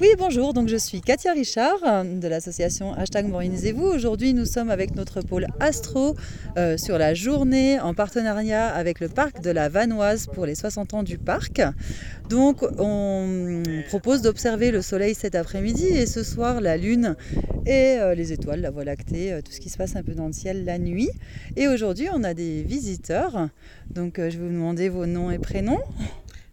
[0.00, 3.84] Oui, bonjour, donc je suis Katia Richard de l'association Hashtag Morinisez-vous.
[3.84, 6.16] Aujourd'hui, nous sommes avec notre pôle Astro
[6.56, 10.94] euh, sur la journée en partenariat avec le parc de la Vanoise pour les 60
[10.94, 11.60] ans du parc.
[12.30, 17.14] Donc, on propose d'observer le soleil cet après-midi et ce soir la lune
[17.66, 20.14] et euh, les étoiles, la voie lactée, euh, tout ce qui se passe un peu
[20.14, 21.10] dans le ciel la nuit.
[21.56, 23.50] Et aujourd'hui, on a des visiteurs.
[23.90, 25.82] Donc, je vais vous demander vos noms et prénoms.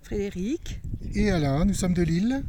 [0.02, 0.82] Frédéric.
[1.16, 2.44] Et Alain, nous sommes de Lille.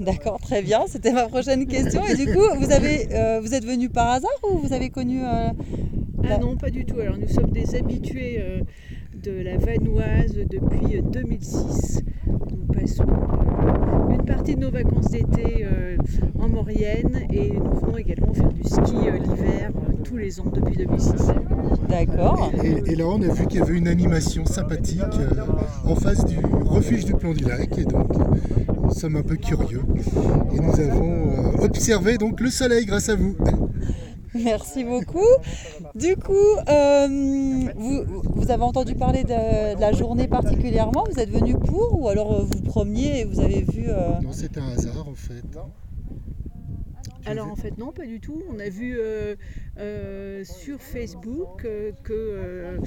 [0.00, 0.84] D'accord, très bien.
[0.86, 2.02] C'était ma prochaine question.
[2.06, 5.22] Et du coup, vous, avez, euh, vous êtes venu par hasard ou vous avez connu...
[5.22, 5.50] Euh,
[6.28, 6.98] ah non, pas du tout.
[6.98, 8.60] Alors nous sommes des habitués euh,
[9.14, 12.02] de la Vanoise depuis 2006.
[12.26, 13.06] Nous passons
[14.10, 15.66] une partie de nos vacances d'été
[16.40, 19.70] en Maurienne et nous venons également faire du ski l'hiver
[20.04, 21.12] tous les ans depuis 2006.
[21.88, 22.50] D'accord.
[22.62, 25.02] Et, là, on a vu qu'il y avait une animation sympathique
[25.84, 27.78] en face du refuge du Plomb du Lac.
[27.78, 28.10] Et donc,
[28.86, 29.82] nous sommes un peu curieux
[30.52, 33.36] et nous avons euh, observé donc le soleil grâce à vous.
[34.34, 35.26] Merci beaucoup.
[35.94, 36.32] Du coup,
[36.68, 42.32] euh, vous, avez entendu parler de, la journée particulièrement Vous êtes venu pour ou alors
[42.34, 43.86] euh, vous promeniez et vous avez vu
[44.22, 45.42] Non, c'est un hasard en fait.
[47.26, 48.40] Alors en fait non, pas du tout.
[48.48, 49.34] On a vu euh,
[49.78, 52.78] euh, sur Facebook euh, que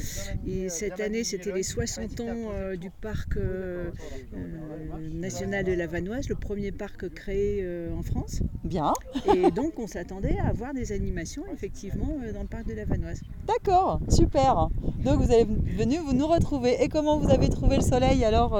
[0.70, 3.38] cette année c'était les 60 ans du parc
[5.14, 8.42] national de la Vanoise, le premier parc créé en France.
[8.64, 8.94] Bien.
[9.36, 13.22] Et donc on s'attendait à avoir des animations effectivement dans le parc de la Vanoise.
[13.48, 14.70] D'accord, super.
[15.04, 16.82] Donc vous êtes venu vous nous retrouver.
[16.82, 18.60] Et comment vous avez trouvé le soleil alors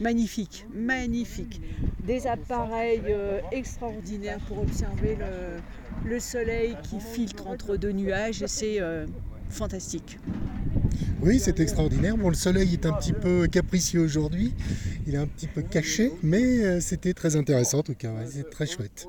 [0.00, 1.60] Magnifique, magnifique
[2.08, 5.18] des appareils euh, extraordinaires pour observer
[6.06, 9.06] le, soleil qui filtre entre deux nuages et c'est euh,
[9.50, 10.18] fantastique.
[11.20, 12.16] Oui, c'est extraordinaire.
[12.16, 14.54] Bon, le soleil est un petit peu capricieux aujourd'hui.
[15.06, 18.12] Il est un petit peu caché, mais euh, c'était très intéressant en tout cas.
[18.26, 19.06] c'est très chouette.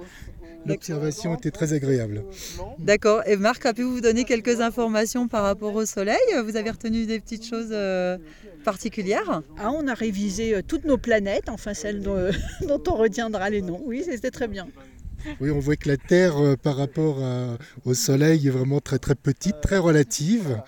[0.65, 2.23] L'observation était très agréable.
[2.79, 3.21] D'accord.
[3.25, 6.17] Et Marc a pu vous donner quelques informations par rapport au soleil?
[6.43, 8.17] Vous avez retenu des petites choses euh,
[8.63, 9.41] particulières?
[9.57, 12.29] Ah, On a révisé euh, toutes nos planètes, enfin celles dont,
[12.67, 13.81] dont on retiendra les noms.
[13.85, 14.67] Oui, c'était très bien.
[15.41, 17.17] Oui, on voit que la Terre, euh, par rapport
[17.83, 20.61] au Soleil, est vraiment très très petite, très relative.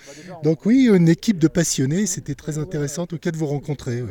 [0.44, 4.04] Donc oui, une équipe de passionnés, c'était très intéressant en tout cas de vous rencontrer.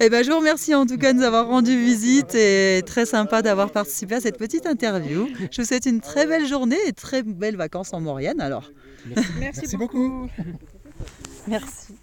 [0.00, 3.06] Eh ben, je vous remercie en tout cas de nous avoir rendu visite et très
[3.06, 5.28] sympa d'avoir participé à cette petite interview.
[5.50, 8.70] Je vous souhaite une très belle journée et très belles vacances en Maurienne alors.
[9.38, 10.28] Merci, beaucoup.
[11.46, 11.94] Merci.